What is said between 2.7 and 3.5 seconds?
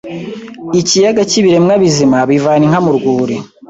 murwuri